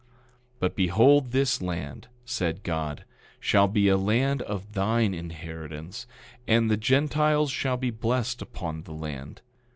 [0.01, 0.07] 10:10
[0.57, 3.03] But behold, this land, said God,
[3.39, 6.07] shall be a land of thine inheritance,
[6.47, 9.41] and the Gentiles shall be blessed upon the land.